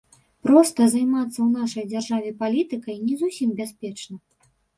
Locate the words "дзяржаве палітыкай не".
1.91-3.15